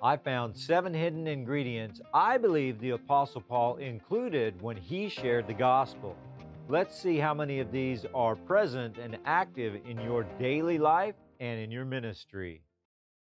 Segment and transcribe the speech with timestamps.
[0.00, 5.54] I found seven hidden ingredients I believe the Apostle Paul included when he shared the
[5.54, 6.16] gospel.
[6.68, 11.58] Let's see how many of these are present and active in your daily life and
[11.58, 12.62] in your ministry.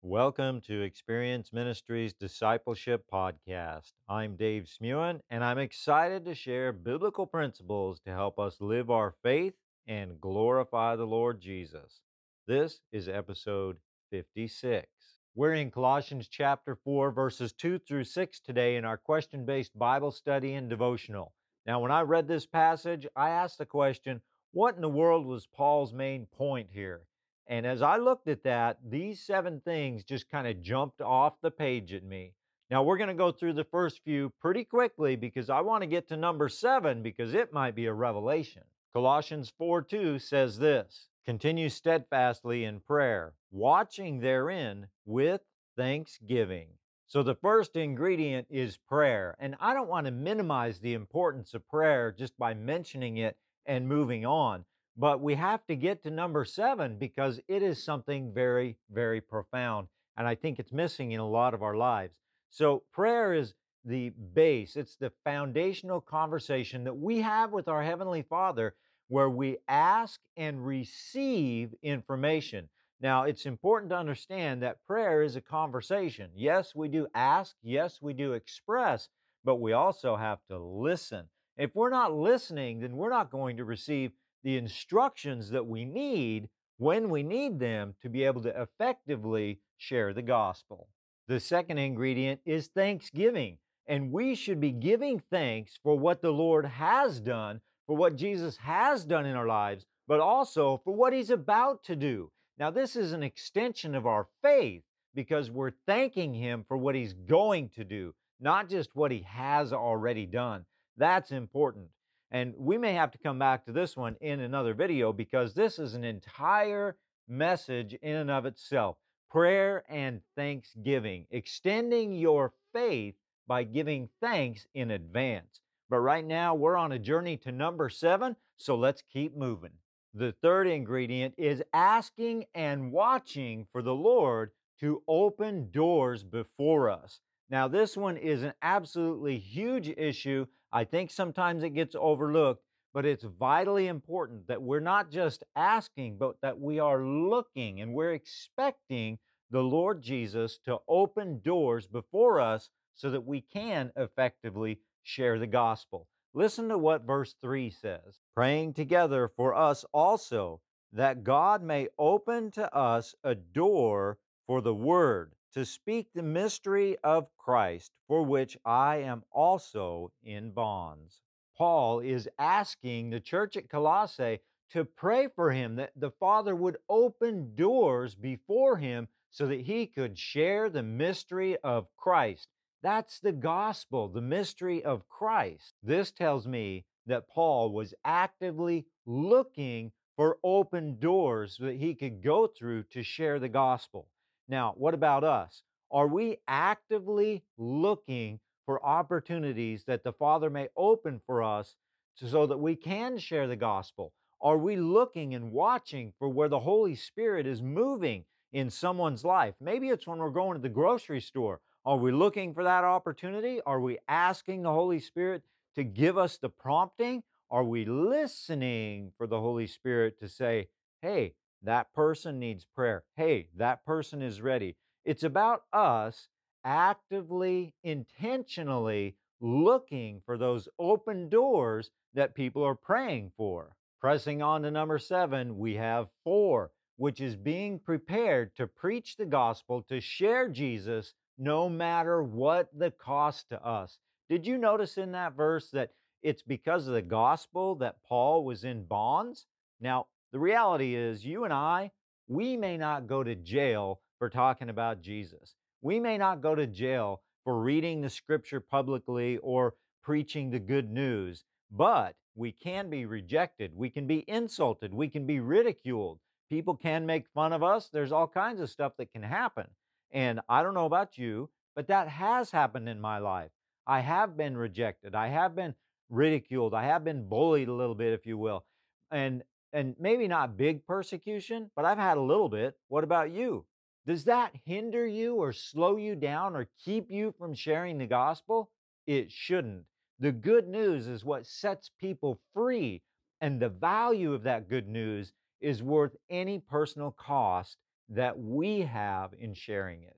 [0.03, 3.93] Welcome to Experience Ministries Discipleship Podcast.
[4.09, 9.15] I'm Dave Smewen, and I'm excited to share biblical principles to help us live our
[9.22, 9.54] faith
[9.87, 12.01] and glorify the Lord Jesus.
[12.49, 13.77] This is episode
[14.11, 14.88] 56.
[15.37, 20.12] We're in Colossians chapter 4, verses 2 through 6 today in our question based Bible
[20.12, 21.33] study and devotional.
[21.66, 24.20] Now, when I read this passage, I asked the question,
[24.52, 27.01] what in the world was Paul's main point here?
[27.48, 31.51] And as I looked at that, these seven things just kind of jumped off the
[31.51, 32.34] page at me.
[32.70, 35.89] Now, we're going to go through the first few pretty quickly because I want to
[35.89, 38.62] get to number seven because it might be a revelation.
[38.92, 45.41] Colossians 4 2 says this Continue steadfastly in prayer, watching therein with
[45.74, 46.69] thanksgiving.
[47.06, 49.34] So, the first ingredient is prayer.
[49.38, 53.89] And I don't want to minimize the importance of prayer just by mentioning it and
[53.89, 54.66] moving on.
[54.98, 59.88] But we have to get to number seven because it is something very, very profound.
[60.19, 62.14] And I think it's missing in a lot of our lives.
[62.50, 63.55] So, prayer is
[63.86, 68.75] the base, it's the foundational conversation that we have with our Heavenly Father
[69.08, 72.69] where we ask and receive information.
[73.00, 76.30] Now, it's important to understand that prayer is a conversation.
[76.34, 79.08] Yes, we do ask, yes, we do express,
[79.44, 81.28] but we also have to listen.
[81.56, 86.48] If we're not listening, then we're not going to receive the instructions that we need
[86.78, 90.88] when we need them to be able to effectively share the gospel.
[91.28, 96.66] The second ingredient is thanksgiving, and we should be giving thanks for what the Lord
[96.66, 101.31] has done, for what Jesus has done in our lives, but also for what He's
[101.31, 102.31] about to do.
[102.59, 104.83] Now, this is an extension of our faith
[105.15, 109.73] because we're thanking Him for what He's going to do, not just what He has
[109.73, 110.65] already done.
[110.97, 111.89] That's important.
[112.31, 115.78] And we may have to come back to this one in another video because this
[115.78, 116.97] is an entire
[117.28, 118.97] message in and of itself.
[119.31, 123.15] Prayer and thanksgiving, extending your faith
[123.47, 125.61] by giving thanks in advance.
[125.94, 129.71] But right now, we're on a journey to number seven, so let's keep moving.
[130.12, 134.50] The third ingredient is asking and watching for the Lord
[134.81, 137.21] to open doors before us.
[137.49, 143.06] Now, this one is an absolutely huge issue I think sometimes it gets overlooked, but
[143.06, 148.15] it's vitally important that we're not just asking, but that we are looking and we're
[148.15, 149.21] expecting
[149.53, 155.47] the Lord Jesus to open doors before us so that we can effectively share the
[155.47, 156.09] gospel.
[156.32, 160.60] Listen to what verse 3 says praying together for us also,
[160.92, 166.97] that God may open to us a door for the word to speak the mystery
[167.04, 171.20] of Christ, for which I am also in bonds.
[171.56, 176.78] Paul is asking the church at Colossae to pray for him that the Father would
[176.88, 182.48] open doors before him so that he could share the mystery of Christ.
[182.84, 185.72] That's the gospel, the mystery of Christ.
[185.83, 192.47] This tells me that Paul was actively looking for open doors that he could go
[192.47, 194.06] through to share the gospel.
[194.50, 195.62] Now, what about us?
[195.91, 201.77] Are we actively looking for opportunities that the Father may open for us
[202.15, 204.12] so that we can share the gospel?
[204.43, 209.55] Are we looking and watching for where the Holy Spirit is moving in someone's life?
[209.59, 211.62] Maybe it's when we're going to the grocery store.
[211.87, 213.61] Are we looking for that opportunity?
[213.67, 215.43] Are we asking the Holy Spirit
[215.75, 217.22] to give us the prompting?
[217.50, 220.69] Are we listening for the Holy Spirit to say,
[221.03, 223.05] hey, that person needs prayer.
[223.17, 224.77] Hey, that person is ready.
[225.05, 226.28] It's about us
[226.65, 233.77] actively, intentionally looking for those open doors that people are praying for.
[234.00, 239.27] Pressing on to number seven, we have four, which is being prepared to preach the
[239.27, 243.99] gospel, to share Jesus, no matter what the cost to us.
[244.29, 245.91] Did you notice in that verse that
[246.23, 249.47] it's because of the gospel that Paul was in bonds?
[249.81, 251.91] Now, the reality is, you and I,
[252.26, 255.55] we may not go to jail for talking about Jesus.
[255.82, 260.91] We may not go to jail for reading the scripture publicly or preaching the good
[260.91, 263.73] news, but we can be rejected.
[263.76, 264.93] We can be insulted.
[264.93, 266.19] We can be ridiculed.
[266.50, 267.88] People can make fun of us.
[267.93, 269.67] There's all kinds of stuff that can happen.
[270.12, 273.51] And I don't know about you, but that has happened in my life.
[273.87, 275.15] I have been rejected.
[275.15, 275.75] I have been
[276.09, 276.75] ridiculed.
[276.75, 278.65] I have been bullied a little bit, if you will.
[279.11, 279.43] And
[279.73, 282.77] and maybe not big persecution, but I've had a little bit.
[282.89, 283.67] What about you?
[284.06, 288.71] Does that hinder you or slow you down or keep you from sharing the gospel?
[289.06, 289.85] It shouldn't.
[290.21, 293.03] The good news is what sets people free,
[293.41, 297.79] and the value of that good news is worth any personal cost
[298.09, 300.17] that we have in sharing it.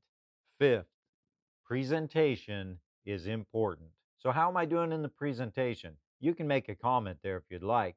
[0.59, 0.87] Fifth,
[1.65, 3.91] presentation is important.
[4.19, 5.95] So, how am I doing in the presentation?
[6.21, 7.97] You can make a comment there if you'd like.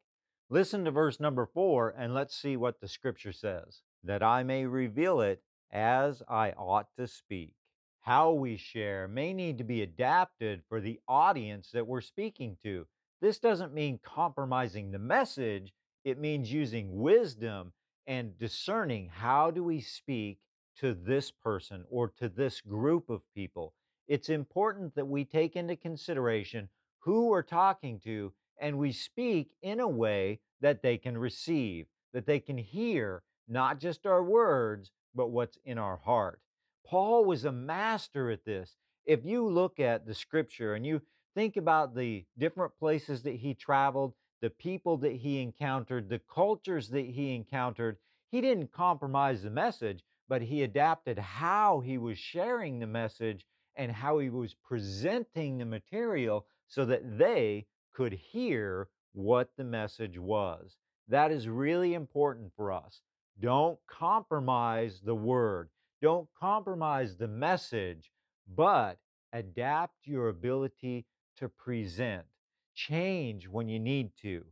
[0.49, 4.65] Listen to verse number four and let's see what the scripture says that I may
[4.65, 7.53] reveal it as I ought to speak.
[8.01, 12.87] How we share may need to be adapted for the audience that we're speaking to.
[13.21, 17.73] This doesn't mean compromising the message, it means using wisdom
[18.09, 20.39] and discerning how do we speak
[20.79, 23.71] to this person or to this group of people.
[24.07, 29.79] It's important that we take into consideration who we're talking to and we speak in
[29.79, 35.29] a way that they can receive, that they can hear not just our words, but
[35.29, 36.41] what's in our heart.
[36.83, 38.75] Paul was a master at this.
[39.05, 41.03] If you look at the scripture and you
[41.35, 46.89] think about the different places that he traveled, the people that he encountered, the cultures
[46.89, 47.97] that he encountered,
[48.31, 53.45] he didn't compromise the message, but he adapted how he was sharing the message
[53.75, 60.17] and how he was presenting the material so that they could hear what the message
[60.17, 60.77] was.
[61.07, 63.01] That is really important for us.
[63.39, 65.69] Don't compromise the word.
[66.01, 68.11] Don't compromise the message,
[68.55, 68.97] but
[69.33, 71.05] adapt your ability
[71.37, 72.25] to present.
[72.87, 74.45] Change when you need to.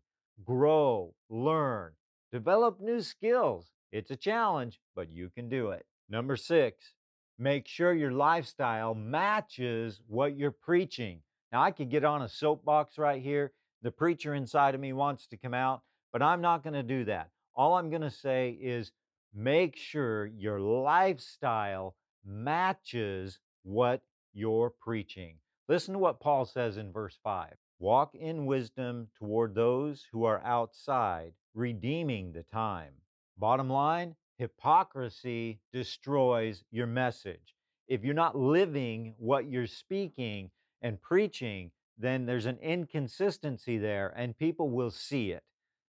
[0.44, 1.94] Grow, learn,
[2.30, 3.72] develop new skills.
[3.94, 5.86] It's a challenge, but you can do it.
[6.10, 6.92] Number six,
[7.40, 11.22] make sure your lifestyle matches what you're preaching.
[11.54, 13.54] Now, I could get on a soapbox right here.
[13.82, 17.06] The preacher inside of me wants to come out, but I'm not going to do
[17.06, 17.30] that.
[17.56, 18.92] All I'm going to say is
[19.34, 21.96] make sure your lifestyle
[22.26, 24.02] matches what
[24.34, 25.38] you're preaching.
[25.70, 30.44] Listen to what Paul says in verse 5 Walk in wisdom toward those who are
[30.44, 32.94] outside, redeeming the time.
[33.38, 37.56] Bottom line hypocrisy destroys your message.
[37.88, 40.52] If you're not living what you're speaking,
[40.82, 45.44] and preaching, then there's an inconsistency there and people will see it.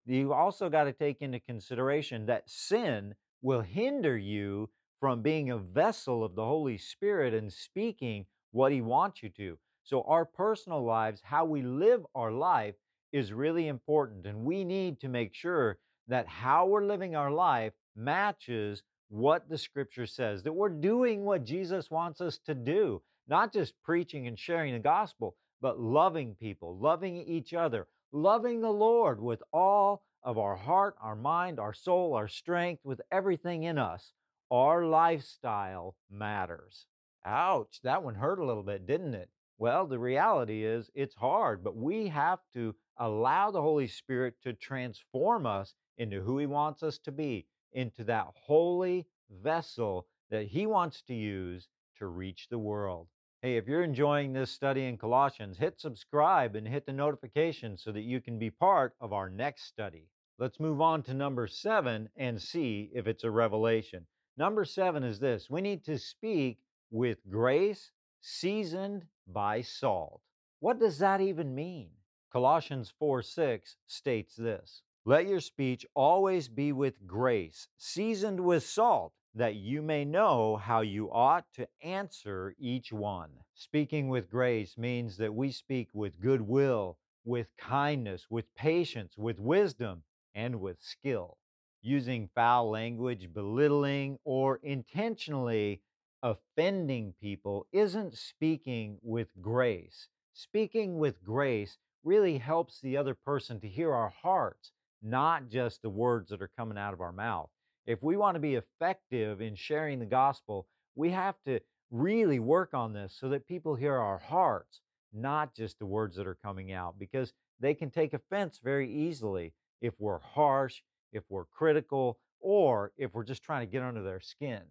[0.06, 4.70] You also got to take into consideration that sin will hinder you
[5.00, 9.58] from being a vessel of the Holy Spirit and speaking what He wants you to.
[9.88, 12.76] So, our personal lives, how we live our life,
[13.12, 14.26] is really important.
[14.26, 19.58] And we need to make sure that how we're living our life matches what the
[19.58, 24.40] scripture says, that we're doing what Jesus wants us to do not just preaching and
[24.40, 30.38] sharing the gospel, but loving people, loving each other, loving the Lord with all of
[30.38, 34.14] our heart, our mind, our soul, our strength, with everything in us.
[34.50, 36.86] Our lifestyle matters.
[37.26, 39.30] Ouch, that one hurt a little bit, didn't it?
[39.60, 44.54] Well, the reality is it's hard, but we have to allow the Holy Spirit to
[44.54, 50.68] transform us into who He wants us to be, into that holy vessel that He
[50.68, 51.68] wants to use
[51.98, 53.08] to reach the world.
[53.42, 57.92] Hey, if you're enjoying this study in Colossians, hit subscribe and hit the notification so
[57.92, 60.08] that you can be part of our next study.
[60.38, 64.06] Let's move on to number seven and see if it's a revelation.
[64.38, 66.60] Number seven is this we need to speak
[66.92, 70.22] with grace seasoned by salt.
[70.60, 71.90] What does that even mean?
[72.32, 79.14] Colossians 4 6 states this Let your speech always be with grace, seasoned with salt
[79.38, 83.30] that you may know how you ought to answer each one.
[83.54, 90.04] Speaking with grace means that we speak with goodwill, with kindness, with patience, with wisdom,
[90.34, 91.38] and with skill.
[91.82, 95.82] Using foul language, belittling, or intentionally
[96.24, 100.08] offending people isn't speaking with grace.
[100.34, 104.72] Speaking with grace really helps the other person to hear our hearts,
[105.02, 107.50] not just the words that are coming out of our mouth.
[107.86, 111.60] If we want to be effective in sharing the gospel, we have to
[111.92, 114.82] really work on this so that people hear our hearts,
[115.14, 119.54] not just the words that are coming out, because they can take offense very easily
[119.82, 120.82] if we're harsh,
[121.14, 124.62] if we're critical, or if we're just trying to get under their skin.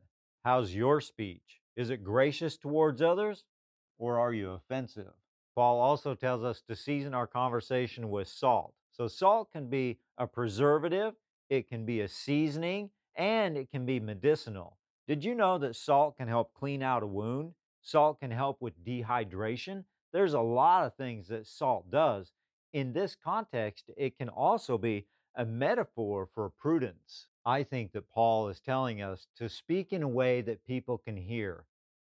[0.47, 1.61] How's your speech?
[1.75, 3.43] Is it gracious towards others,
[3.99, 5.11] or are you offensive?
[5.57, 8.73] Paul also tells us to season our conversation with salt.
[8.93, 11.15] So, salt can be a preservative,
[11.51, 14.79] it can be a seasoning, and it can be medicinal.
[15.09, 17.55] Did you know that salt can help clean out a wound?
[17.83, 19.83] Salt can help with dehydration.
[20.13, 22.31] There's a lot of things that salt does.
[22.73, 27.27] In this context, it can also be a metaphor for prudence.
[27.47, 31.17] I think that Paul is telling us to speak in a way that people can
[31.17, 31.65] hear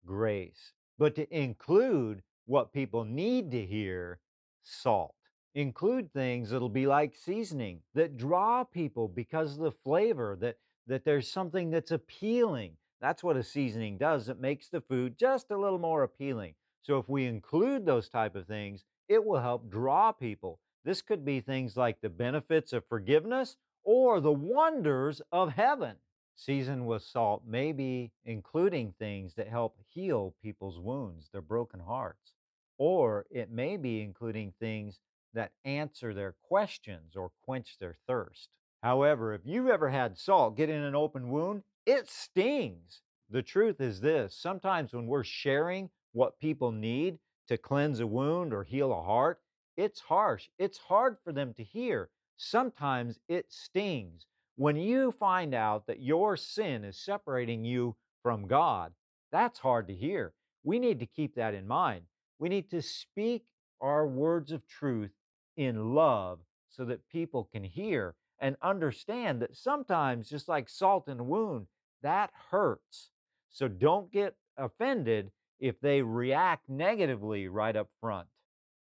[0.06, 4.20] grace, but to include what people need to hear
[4.64, 5.14] salt.
[5.54, 10.56] Include things that'll be like seasoning that draw people because of the flavor, that,
[10.88, 12.78] that there's something that's appealing.
[13.02, 14.30] That's what a seasoning does.
[14.30, 16.56] It makes the food just a little more appealing.
[16.82, 20.60] So if we include those type of things, it will help draw people.
[20.86, 25.96] This could be things like the benefits of forgiveness or the wonders of heaven.
[26.36, 32.34] Seasoned with salt may be including things that help heal people's wounds, their broken hearts.
[32.78, 35.00] Or it may be including things
[35.34, 38.50] that answer their questions or quench their thirst.
[38.84, 43.02] However, if you've ever had salt get in an open wound, it stings.
[43.30, 48.54] The truth is this sometimes when we're sharing what people need to cleanse a wound
[48.54, 49.40] or heal a heart,
[49.78, 50.50] it's harsh.
[50.58, 52.10] It's hard for them to hear.
[52.38, 54.26] Sometimes it stings.
[54.58, 58.94] When you find out that your sin is separating you from God,
[59.32, 60.34] that's hard to hear.
[60.64, 62.06] We need to keep that in mind.
[62.40, 63.46] We need to speak
[63.82, 65.12] our words of truth
[65.58, 66.40] in love
[66.70, 71.68] so that people can hear and understand that sometimes, just like salt in a wound,
[72.02, 73.10] that hurts.
[73.50, 78.28] So don't get offended if they react negatively right up front.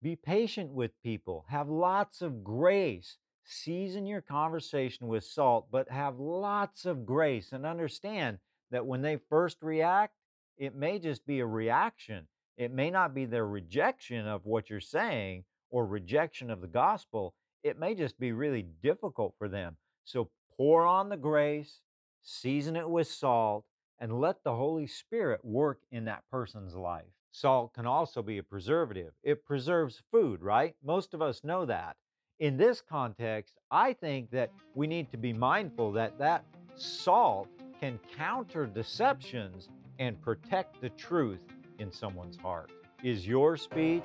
[0.03, 3.17] Be patient with people, have lots of grace.
[3.45, 8.39] Season your conversation with salt, but have lots of grace and understand
[8.71, 10.15] that when they first react,
[10.57, 12.27] it may just be a reaction.
[12.57, 17.35] It may not be their rejection of what you're saying or rejection of the gospel.
[17.63, 19.77] It may just be really difficult for them.
[20.05, 21.81] So pour on the grace,
[22.23, 23.65] season it with salt,
[23.99, 27.05] and let the Holy Spirit work in that person's life.
[27.33, 29.13] Salt can also be a preservative.
[29.23, 30.75] It preserves food, right?
[30.85, 31.97] Most of us know that.
[32.41, 36.43] In this context, I think that we need to be mindful that that
[36.75, 39.69] salt can counter deceptions
[39.99, 41.41] and protect the truth
[41.79, 42.71] in someone's heart.
[43.05, 44.05] Is your speech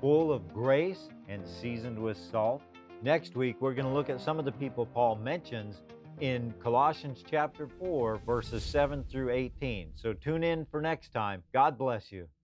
[0.00, 2.62] full of grace and seasoned with salt?
[3.02, 5.82] Next week, we're going to look at some of the people Paul mentions
[6.20, 9.90] in Colossians chapter 4, verses 7 through 18.
[9.96, 11.42] So tune in for next time.
[11.52, 12.28] God bless you.